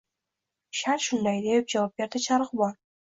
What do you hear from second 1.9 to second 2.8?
berdi charog‘bon.